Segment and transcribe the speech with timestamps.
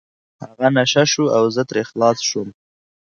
[0.43, 2.47] هغه نشه شو او زه ترې خلاص شوم.